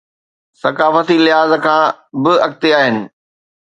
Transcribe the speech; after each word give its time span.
ثقافتي 0.61 1.15
لحاظ 1.25 1.51
کان 1.65 1.83
به 2.23 2.33
اڳتي 2.45 2.69
آهن. 2.79 2.97